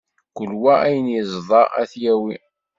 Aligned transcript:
Kul 0.35 0.51
wa 0.63 0.73
ayen 0.85 1.07
iẓda 1.19 1.61
ad 1.79 1.87
t-yawi. 1.91 2.35